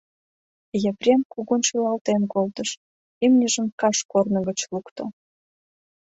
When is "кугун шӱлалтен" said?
1.31-2.21